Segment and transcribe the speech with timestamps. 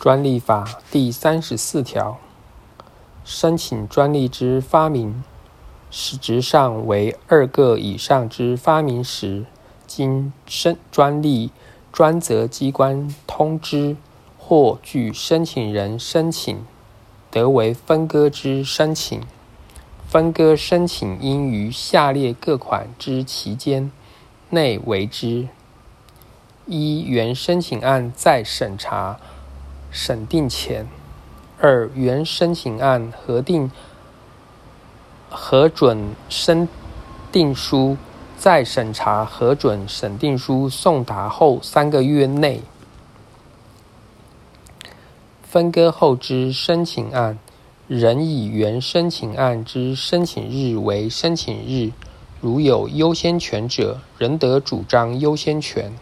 [0.00, 2.16] 专利法第三十四条，
[3.22, 5.22] 申请专利之发明，
[5.90, 9.44] 实质上为二个以上之发明时，
[9.86, 11.50] 经申专利
[11.92, 13.94] 专责机关通知
[14.38, 16.64] 或据申请人申请，
[17.30, 19.20] 得为分割之申请。
[20.08, 23.92] 分割申请应于下列各款之期间
[24.48, 25.48] 内为之：
[26.64, 29.20] 一、原申请案在审查。
[29.90, 30.86] 审定前，
[31.58, 33.70] 二原申请案核定
[35.28, 36.68] 核准申
[37.32, 37.96] 定书
[38.38, 42.62] 在审查核准审定书送达后三个月内，
[45.42, 47.38] 分割后之申请案
[47.88, 51.90] 仍以原申请案之申请日为申请日，
[52.40, 55.92] 如有优先权者，仍得主张优先权。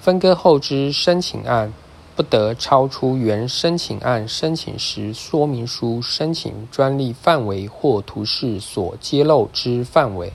[0.00, 1.70] 分割后之申请案。
[2.20, 10.34] 不得超出原申请案申请时说明书申请专利范围或图示所揭露之范围。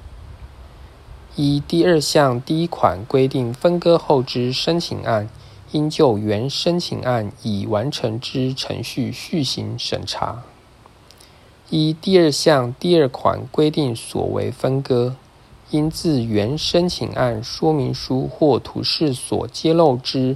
[1.36, 5.30] 依第二项第一款规定，分割后之申请案，
[5.74, 10.42] 应就原申请案已完成之程序续行审查。
[11.70, 15.16] 依第二项第二款规定，所为分割，
[15.70, 20.36] 应自原申请案说明书或图示所揭露之。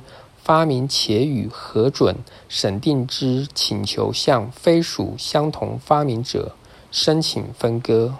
[0.49, 2.15] 发明且与核准
[2.47, 6.55] 审定之请求项非属相同发明者，
[6.91, 8.15] 申请分割。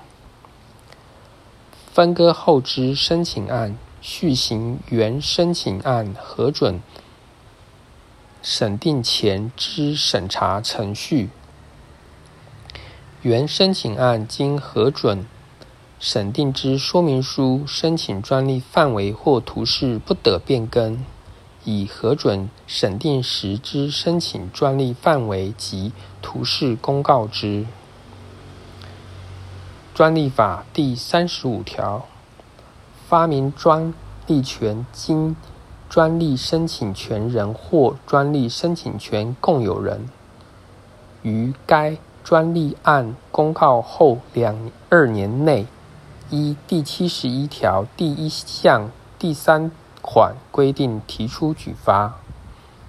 [1.91, 6.79] 分割后之申请案续行原申请案核准
[8.43, 11.31] 审定前之审查程序。
[13.23, 15.25] 原申请案经核准
[15.99, 21.03] 审定之说明书、申请专利范围或图示不得变更。
[21.65, 27.65] 以核准审定时之申请专利范围及图示公告之。
[29.93, 32.05] 专利法第三十五条，
[33.07, 33.93] 发明专
[34.27, 35.35] 利权经
[35.89, 40.07] 专利申请权人或专利申请权共有人，
[41.21, 45.67] 于该专利案公告后两二年内，
[46.29, 49.69] 依第七十一条第一项第三。
[50.01, 52.15] 款规定提出举发，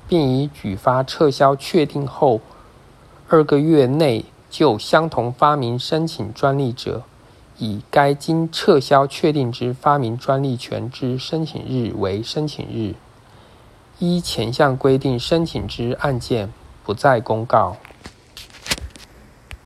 [0.09, 2.41] 并以举发撤销确定后
[3.29, 7.03] 二个月内就相同发明申请专利者，
[7.59, 12.95] 以该经撤销确定之发明专利权之申请日为申请日。
[13.99, 17.77] 依前项规定申请之案件，不再公告。